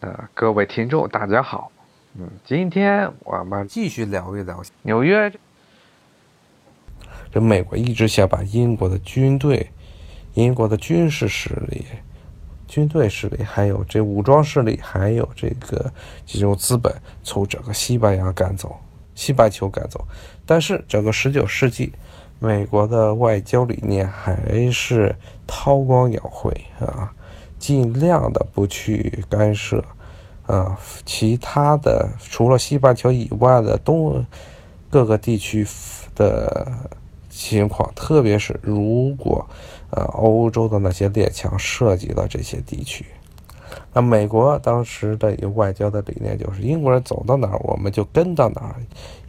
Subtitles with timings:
[0.00, 1.72] 呃，各位听众，大家好。
[2.18, 5.32] 嗯，今天我们继续聊一聊纽约。
[7.32, 9.70] 这美国一直想把英国的军队、
[10.34, 11.86] 英国的军事实力、
[12.68, 15.90] 军队势力，还有这武装势力，还有这个
[16.26, 18.78] 这种资本，从整个西班牙赶走、
[19.14, 20.06] 西半球赶走。
[20.44, 21.90] 但是整个十九世纪，
[22.38, 25.16] 美国的外交理念还是
[25.46, 27.10] 韬光养晦啊。
[27.58, 29.82] 尽量的不去干涉，
[30.46, 34.24] 啊，其他的除了西半球以外的东
[34.90, 35.66] 各个地区
[36.14, 36.66] 的
[37.28, 39.44] 情况，特别是如果
[39.90, 43.04] 呃欧洲的那些列强涉及到这些地区，
[43.92, 48.76] 那美国当时的一个外交的理念就是英国人走到哪儿我们就跟到哪儿，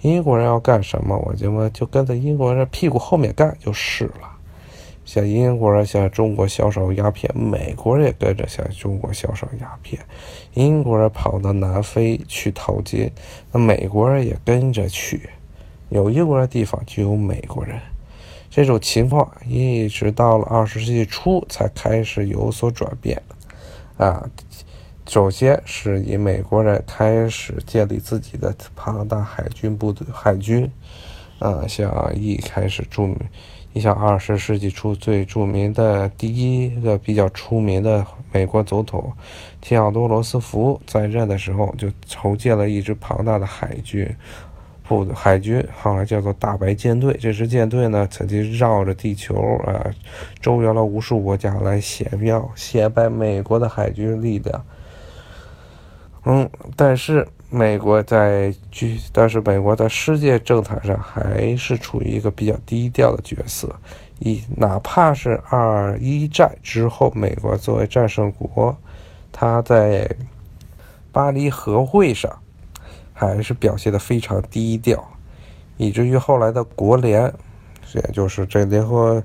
[0.02, 4.37] 英国人要干什么我就就跟在英国人屁股后面干就是了。
[5.08, 9.98] 像英国人向中国销售鸦片，美国人也跟着向中国销售鸦片。
[10.54, 13.10] 英国人跑到南非去淘金，
[13.54, 15.30] 那美国人也跟着去。
[15.88, 17.80] 有英国人地方就有美国人。
[18.50, 23.22] 这种情况一直到了二十世纪初才开始有所转变。
[23.96, 24.30] 啊，
[25.08, 30.70] 首先是以美国人开始建立自己的庞大海军部队，海军。
[31.40, 33.18] 啊，像一开始著名。
[33.74, 39.14] 你像二十世纪初最著名的第一个比较出名的美国总统，
[39.62, 44.10] 提奥多·罗斯福在任的时候，就筹建了一支庞大的海军，
[44.88, 47.16] 部海军后来叫做大白舰队。
[47.22, 49.36] 这支舰队呢，曾经绕着地球
[49.68, 49.86] 啊，
[50.42, 54.66] 周游了无数国家，来显耀显摆美国的海军力量。
[56.26, 57.28] 嗯，但是。
[57.50, 63.74] 美国在军，但是美国在世界政坛上还是处于一个比较低调的角色。
[64.20, 68.76] 一哪怕是二一战之后，美国作为战胜国，
[69.32, 70.10] 他在
[71.12, 72.38] 巴黎和会上
[73.14, 75.08] 还是表现的非常低调，
[75.78, 77.34] 以至于后来的国联，
[77.94, 79.24] 也就是这联合。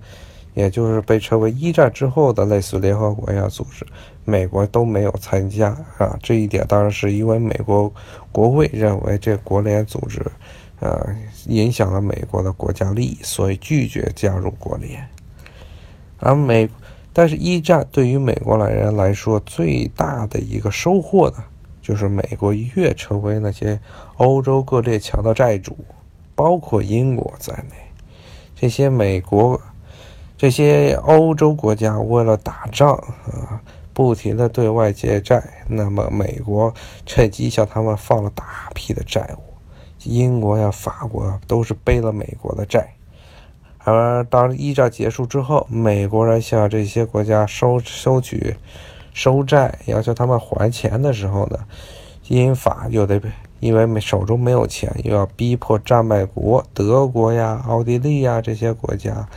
[0.54, 3.86] 也就是被称为一战之后的类似联合国一样组织，
[4.24, 6.18] 美国都没有参加啊。
[6.22, 7.90] 这一点当然是因为美国
[8.30, 10.20] 国会认为这国联组织，
[10.80, 15.02] 呃，影响了美国的国家利益，所以拒绝加入国联。
[16.18, 16.68] 而美，
[17.14, 21.36] 但是一战对于美国来人来说最大的一个收获呢，
[21.80, 23.80] 就是美国越成为那些
[24.18, 25.76] 欧洲各列强的债主，
[26.34, 27.76] 包括英国在内，
[28.54, 29.58] 这些美国。
[30.42, 32.94] 这些欧洲国家为了打仗
[33.30, 36.74] 啊，不停的对外借债，那么美国
[37.06, 39.54] 趁机向他们放了大批的债务。
[40.02, 42.92] 英国呀、法国都是背了美国的债。
[43.84, 48.56] 而当一战结束之后，美国人向这些国家收收取
[49.14, 51.60] 收债，要求他们还钱的时候呢，
[52.26, 53.22] 英法又得
[53.60, 59.28] 因为手中没有钱，又要逼迫战败国德国呀、奥地利呀这些国家。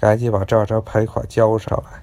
[0.00, 2.00] 赶紧把账上赔款交上来，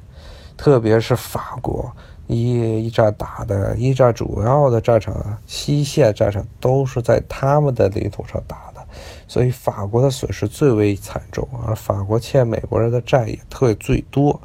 [0.56, 1.92] 特别是法国，
[2.28, 8.88] 一一战打的，一战主要的战场，西线战场都是在他们的领土上打的，
[9.28, 14.40] 所以法国的损失最为惨重，而法国欠美国人的债也特最多，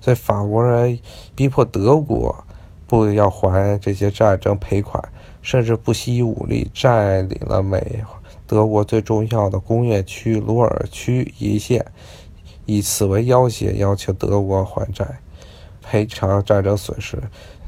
[0.00, 0.96] 所以法国人
[1.34, 2.44] 逼迫德国
[2.86, 5.02] 不要还这些战争赔款，
[5.42, 8.04] 甚至不惜武力占领了美
[8.46, 11.84] 德国最重要的工业区鲁尔区一线。
[12.66, 15.06] 以此为要挟，要求德国还债、
[15.82, 17.18] 赔偿战争损失。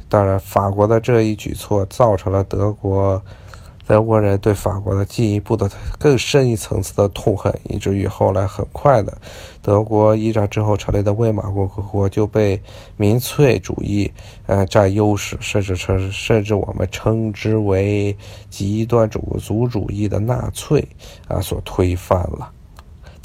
[0.08, 3.20] 当然，法国的这一举措造成了德国
[3.86, 5.68] 德国人对法国的进一步的
[5.98, 9.12] 更深一层次的痛恨，以至于后来很快的，
[9.60, 12.62] 德国一战之后成立的魏玛共和国就被
[12.96, 14.10] 民粹主义
[14.46, 18.16] 呃占优势，甚至称甚至我们称之为
[18.48, 20.86] 极端种族主义的纳粹
[21.28, 22.52] 啊所推翻了。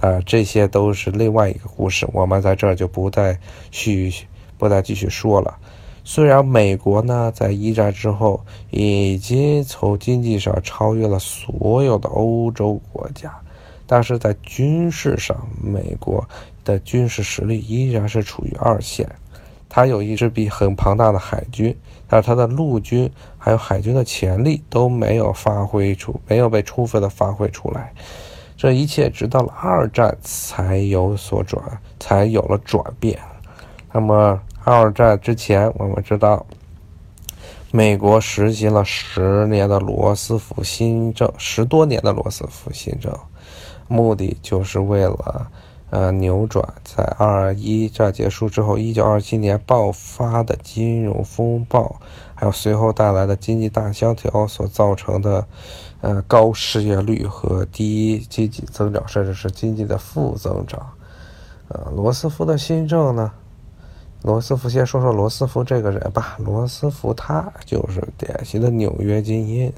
[0.02, 3.38] 啊，这些都是另外一个故事，我们在这儿就不再
[3.72, 4.14] 续，
[4.58, 5.58] 不再继续说了。
[6.06, 13.31] 虽然美国呢在一战之后已经从经济上超越了所有的欧洲国家，
[13.86, 16.28] 但是在军事上，美国
[16.63, 19.07] 的军事实力依然是处于二线。
[19.68, 21.75] 它有一支比很庞大的海军，
[22.07, 27.94] 但是它的陆军还有海军的潜力都没有发挥出，没有被充分的发挥出来。
[28.59, 31.63] 这一切直到了二战才有所转，
[31.97, 33.17] 才有了转变。
[33.94, 36.45] 那么二战之前，我们知道，
[37.71, 43.17] 美国实行了十年的罗斯福新政，十多年的罗斯福新政，
[43.88, 45.50] 目的就是为了
[45.89, 52.00] 呃扭转，在二一战结束之后，一九二七年爆发的金融风暴，
[52.36, 55.47] 还有随后带来的经济大萧条所造成的
[56.01, 60.80] 呃高失业率和低经济增长，甚至是经济的负增长。
[61.69, 63.31] 呃，罗斯福的新政呢？
[64.21, 66.35] 罗斯福先说说罗斯福这个人吧。
[66.39, 69.71] 罗斯福他就是典型的纽约精英，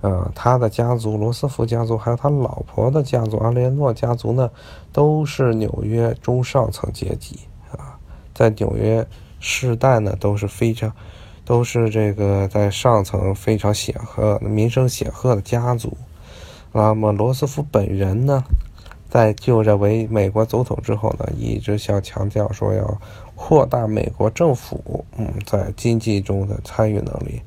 [0.00, 4.50] 呃，他的家族罗斯福家族还有他老婆的家族阿列诺家族呢，
[4.92, 7.40] 都是纽约中上层阶级
[7.72, 7.98] 啊，
[8.34, 9.06] 在纽约
[9.40, 10.92] 世代呢都是非常，
[11.44, 15.96] 都是这个在上层非常显赫、名声显赫的家族。
[16.72, 18.44] 那么罗斯福本人呢，
[19.08, 22.98] 在就任为美国总统之后呢，一直想强调说要。
[23.38, 27.42] 扩大美国政府嗯在经济中的参与能力，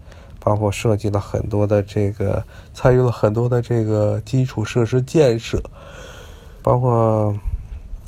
[0.50, 2.44] 包括设计了很多的这个
[2.74, 5.62] 参与了很多的这个基础设施建设，
[6.64, 7.36] 包括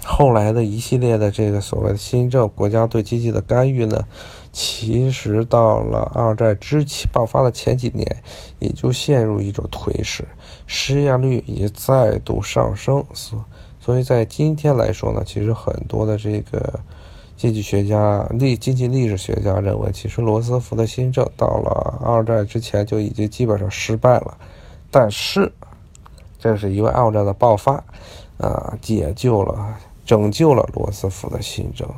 [0.04, 4.04] 后来的一系列的这个所谓的新政，国家对经济的干预呢，
[4.52, 8.24] 其实到了二战之前爆发的前几年，
[8.58, 10.28] 也就陷入一种颓势，
[10.66, 13.46] 失业率也再度上升，所
[13.80, 16.80] 所以在今天来说呢，其实很多的这个。
[17.42, 24.38] 经济学家、历经济历史学家认为，其实罗斯福的新政到了二战之前就已经基本上失败了。
[24.92, 25.52] 但是，
[26.38, 27.84] 这是因为二战的爆发，
[28.38, 31.90] 啊，解救了、拯救了罗斯福的新政。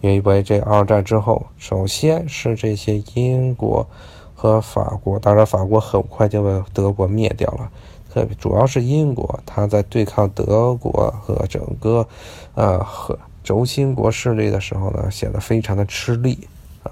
[0.00, 3.86] 因为这二战之后，首先是这些英国
[4.34, 7.70] 和法国，当然法国很快就被德国灭掉了。
[8.10, 12.08] 特别主要是英国，他在对抗德国和整个，
[12.54, 13.18] 呃和。
[13.44, 16.48] 轴心国势力的时候呢，显得非常的吃力
[16.82, 16.90] 啊。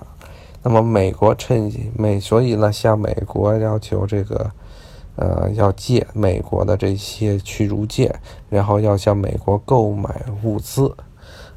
[0.62, 4.50] 那么美国趁美，所以呢向美国要求这个，
[5.16, 8.14] 呃，要借美国的这些驱逐舰，
[8.50, 10.94] 然后要向美国购买物资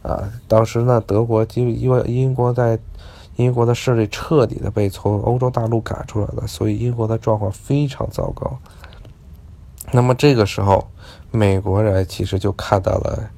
[0.02, 0.32] 啊。
[0.48, 2.80] 当时呢，德国就因为英国在
[3.36, 8.58] 英国的势力彻底的被从欧洲大陆赶出来了，所以英国的状况非常糟糕。
[9.92, 10.88] 那么这个时候，
[11.32, 13.30] 美国人其实就看到了。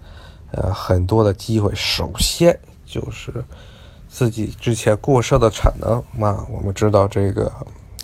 [0.58, 3.32] 呃，很多的机会，首先就是
[4.10, 6.48] 自己之前过剩的产能嘛。
[6.52, 7.52] 我们知道，这个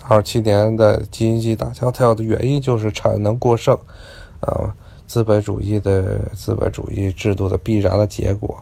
[0.06, 3.74] 二七年的经济大萧条的原因就是产能过剩，
[4.38, 4.72] 啊，
[5.04, 8.56] 资本主义的资本主义制度的必然的结果。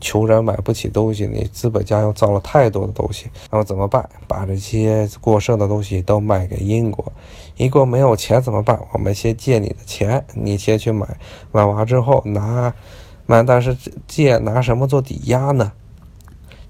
[0.00, 4.08] 穷人买不起东西，你资本家又造了太多的东西，那么怎么办？
[4.26, 7.12] 把这些过剩的东西都卖给英国，
[7.58, 8.80] 英国没有钱怎么办？
[8.92, 11.06] 我们先借你的钱，你先去买，
[11.52, 12.72] 买完之后拿。
[13.26, 13.76] 那但是
[14.06, 15.72] 借拿什么做抵押呢？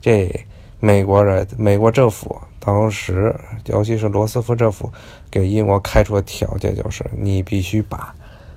[0.01, 0.47] 这
[0.81, 3.35] 美国人、美国政府当时，
[3.67, 4.91] 尤其是罗斯福政府，
[5.31, 8.15] 给英国开出的条件就是：你必须把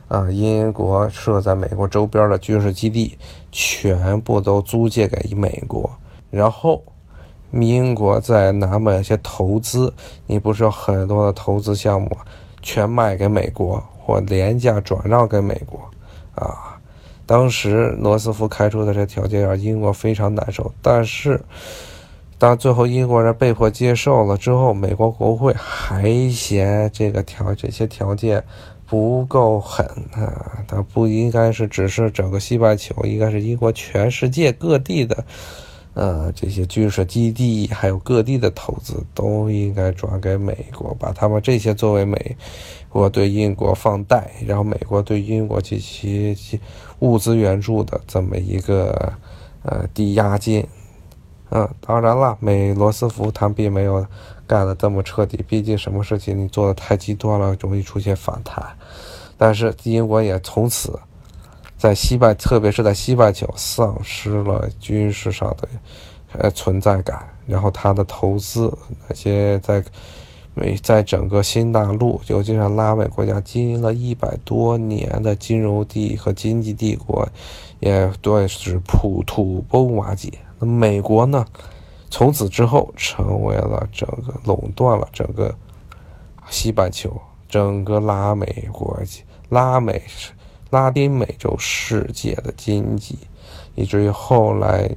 [0.09, 3.17] 啊英国设在美国周边的军事基地
[3.51, 5.89] 全部都租借给美国，
[6.29, 6.83] 然后
[7.51, 9.93] 英国再拿某些投资，
[10.25, 12.15] 你不是有很多的投资项目，
[12.61, 15.79] 全卖给美国或廉价转让给美国
[16.35, 16.76] 啊。
[17.27, 21.39] 当时罗斯福开出的这条件让英国非常难受，但是
[22.39, 28.43] 当最后英国人被迫接受了之后，美国国会还嫌这个条这些条件
[28.85, 35.25] 不够狠啊，它不应该是只是整个西半球，应该是英国全世界各地的。
[35.99, 42.37] 呃，这些军事基地还有各地的投资都应该转给美国，把他们这些作为美
[42.87, 46.61] 国对英国放贷，然后美国对英国及其
[46.99, 49.11] 物资援助的这么一个
[49.63, 50.63] 呃抵押金。
[51.49, 54.05] 嗯，当然了，美罗斯福他并没有
[54.45, 58.63] 干的这么彻底，毕竟什么事情你做的太极端了，容易出现反弹。
[59.35, 60.99] 但是英国也从此。
[61.77, 65.69] 在西半，特别是在西半球，丧失了军事上的
[66.33, 67.27] 呃存在感。
[67.45, 68.75] 然后他的投资，
[69.07, 69.81] 那些在
[70.53, 77.25] 美，在整个新大陆，尤其是拉美国家，经营了一百多年的金融帝和经济帝国，
[77.79, 80.33] 也顿时土土崩瓦解。
[80.59, 81.45] 那美国呢，
[82.09, 85.55] 从此之后成为了整个垄断了整个
[86.49, 87.15] 西半球，
[87.47, 90.31] 整个拉美国家，拉美是。
[90.69, 93.17] 拉丁美洲世界的经济，
[93.75, 94.89] 以至于后来，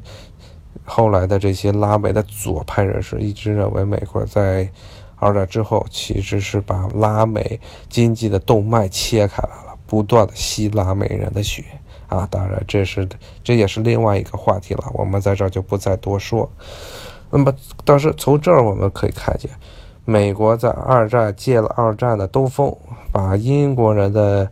[0.85, 4.69] 后来的这些拉美的左派人士一直认为，美国在
[5.17, 11.63] 二战之后其实是把拉美经济的动脉切开来了，不断的吸拉美人的血
[12.09, 12.27] 啊！
[12.31, 13.09] 当然，这是
[13.45, 16.51] 这也是另外一个话题了，我们在这儿就不再多说。
[17.31, 19.49] 那么，但是从这儿我们可以看见，
[20.05, 22.77] 美国在二战借了二战的东风，
[23.13, 24.51] 把英国人的。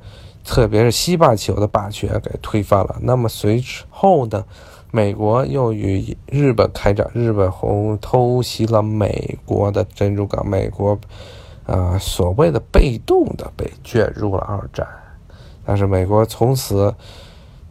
[0.49, 2.97] 特别是西半球的霸权给推翻了。
[3.03, 4.43] 那么随后呢，
[4.91, 10.99] 美国又与日本开战，日本红偷袭了美国的珍珠港，美国
[11.67, 14.87] 啊所谓的被动的被卷入了二战。
[15.67, 16.95] 但是美国从此，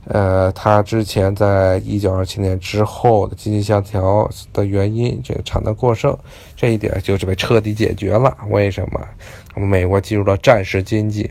[0.05, 6.15] 呃，他之前在一九二七年之后的经济萧条的原因，这个产能过剩
[6.55, 8.37] 这一点就是被彻底解决了。
[8.51, 9.01] 为什么？
[9.65, 11.27] 美国进入了战时经济。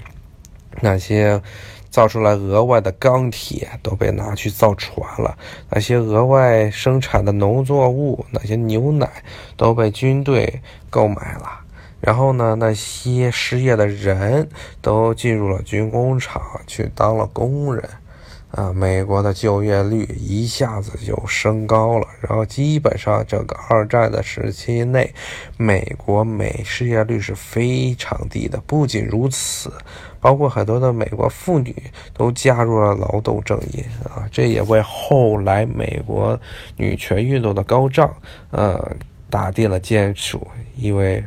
[0.87, 1.43] 那些
[1.90, 5.37] 造出来额外的钢铁都被拿去造船了，
[5.69, 9.11] 那些额外生产的农作物，那些牛奶
[9.57, 11.61] 都被军队购买了。
[12.00, 14.49] 然后呢，那些失业的人
[14.81, 17.83] 都进入了军工厂去当了工人。
[18.53, 25.12] 啊，美国的就业率一下子就升高了，然后基本上整个二战的时期内，
[25.59, 28.59] 美国美失业率是非常低的。
[28.67, 29.71] 不仅如此，
[30.21, 31.75] 包括很多的美国妇女
[32.15, 36.38] 都加入了劳动阵营啊，这也为后来美国
[36.76, 38.15] 女权运动的高涨，
[38.53, 38.91] 呃，
[39.29, 40.47] 打定了基础。
[40.76, 41.23] 因为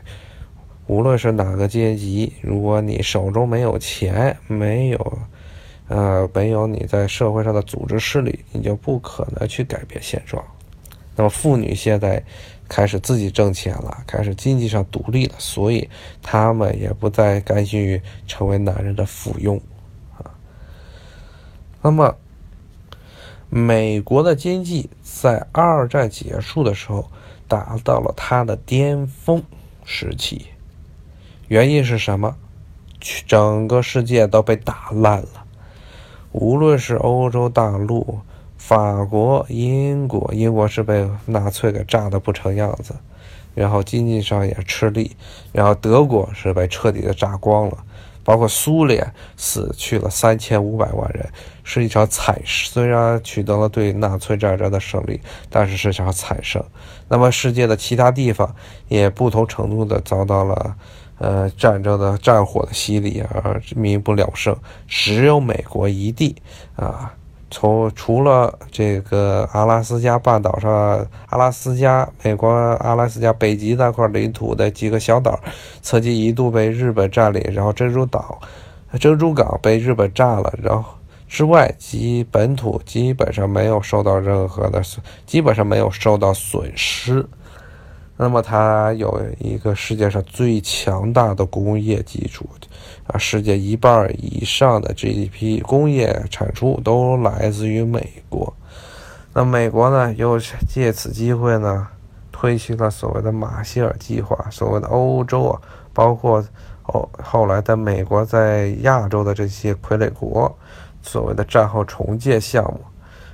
[0.87, 5.19] 无论是哪个阶级，如果你手中没有钱，没有。
[5.89, 10.41] 呃，没有你在社会上的组织势力，你就不可能去改变现状。
[11.15, 12.23] 那么妇女现在
[12.69, 15.89] 开始自己挣钱了，开始经济上独立了，所以
[16.21, 19.59] 她们也不再甘心于成为男人的附庸
[20.17, 20.31] 啊。
[21.81, 22.15] 那么，
[23.49, 27.09] 美国的经济在二战结束的时候
[27.47, 29.43] 达到了它的巅峰
[29.83, 30.45] 时期，
[31.47, 32.37] 原因是什么？
[33.25, 35.45] 整个世界都被打烂了。
[36.31, 38.19] 无论是欧洲大陆、
[38.57, 42.93] 法国、英国，英国是被纳粹给炸得不成样子，
[43.55, 45.15] 然后经济上也吃力，
[45.51, 47.77] 然后德国是被彻底的炸光了，
[48.23, 51.27] 包括苏联死去了三千五百万人，
[51.63, 52.39] 是一场惨。
[52.45, 55.19] 虽然取得了对纳粹战争的胜利，
[55.49, 56.63] 但是是场惨胜。
[57.07, 58.55] 那么世界的其他地方
[58.87, 60.75] 也不同程度的遭到了。
[61.19, 64.55] 呃，战争的战火的洗礼而民不聊生，
[64.87, 66.33] 只有美国一地
[66.77, 67.13] 啊，
[67.51, 75.37] 从除了这个阿拉斯加半岛上，阿拉斯加美国阿拉斯加北极那块领土的几个小岛，
[75.81, 78.39] 曾经一度被日本占领，然后珍珠岛、
[78.97, 80.89] 珍珠港被日本炸了，然后
[81.27, 84.81] 之外及本土基本上没有受到任何的，
[85.25, 87.27] 基本上没有受到损失。
[88.21, 92.45] 那么它有一个世界上最强大的工业基础，
[93.07, 98.53] 啊，世界一半以上的 GDP 工业产出都来自于美国。
[99.33, 101.87] 那美国呢，又借此机会呢，
[102.29, 105.61] 推行了所谓的马歇尔计划，所谓的欧洲啊，
[105.93, 106.43] 包括
[106.81, 110.53] 后后来的美国在亚洲的这些傀儡国，
[111.01, 112.81] 所谓的战后重建项目，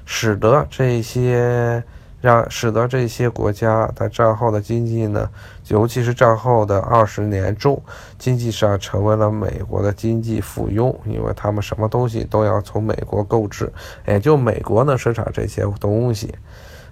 [0.05, 1.83] 使得这些。
[2.25, 5.29] 让使得这些国家在战后的经济呢，
[5.67, 7.79] 尤其是战后的二十年中，
[8.17, 13.71] 经济上成为了美国的经济附庸，因为他们什么东西都要从美国购置，
[14.07, 16.33] 也就美国能生产这些东西，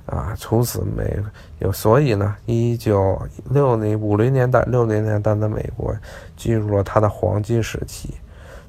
[0.05, 1.17] 啊，从此美
[1.57, 5.95] 有，所以呢，一九六零五零年代六零年代的美国
[6.37, 8.13] 进入了它的黄金时期，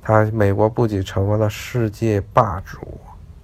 [0.00, 2.78] 它美国不仅成为了世界霸主，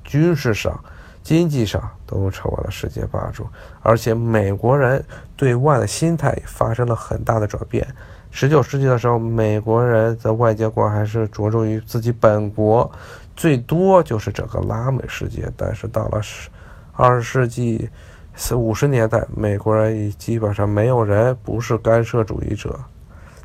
[0.04, 0.82] 军事上。
[1.22, 3.46] 经济上都成为了世界霸主，
[3.82, 5.04] 而且美国人
[5.36, 7.86] 对外的心态发生了很大的转变。
[8.30, 12.90] 十九世纪的时候，美国人的外交官还是着重于自己本国，
[13.34, 15.50] 最多就是整个拉美世界。
[15.56, 16.48] 但是到了十
[16.92, 17.90] 二十世纪
[18.34, 22.78] 四五十年代，美国人已基本上没有人不是干涉主义者，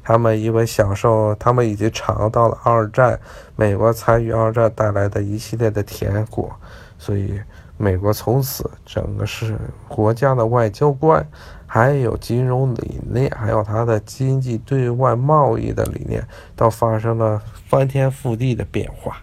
[0.05, 3.19] 他们因为享受，他们已经尝到了二战
[3.57, 6.55] 美国参与二战带来的一系列的甜果，
[6.97, 7.41] 所以。
[7.77, 9.59] 美国从此整个是
[9.89, 11.29] 国家的外交官，
[11.67, 19.17] 还有金融理念，还有它的经济对外贸易的理念，都发生了翻天覆地的变化。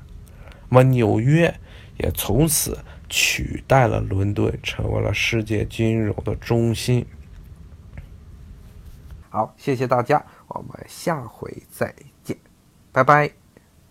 [0.69, 1.55] 那么纽约
[1.97, 2.77] 也从此
[3.09, 7.07] 取代了伦敦，成为了世界金融的中心。
[9.31, 10.23] 好，谢谢大家，
[10.55, 11.95] 我们下回再
[12.25, 12.37] 见，
[12.93, 13.42] 拜拜。